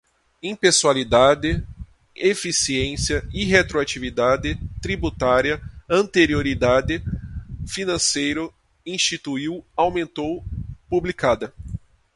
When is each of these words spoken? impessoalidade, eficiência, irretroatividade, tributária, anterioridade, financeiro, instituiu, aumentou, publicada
impessoalidade, 0.41 1.63
eficiência, 2.15 3.23
irretroatividade, 3.31 4.59
tributária, 4.81 5.61
anterioridade, 5.87 7.03
financeiro, 7.67 8.51
instituiu, 8.83 9.63
aumentou, 9.77 10.43
publicada 10.89 11.53